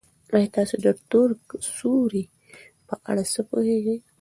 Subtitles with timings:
[0.35, 1.29] ایا تاسي د تور
[1.77, 2.23] سوري
[2.87, 3.97] په اړه څه پوهېږئ؟